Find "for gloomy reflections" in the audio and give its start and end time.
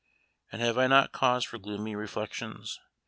1.45-2.79